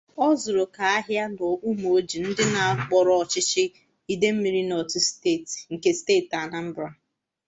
[0.25, 5.27] Ọ zụrụ ka ahịa n'Ụmụoji dị n'okpuru ọchịchị 'Idemili North'
[5.73, 6.87] nke steeti Anambra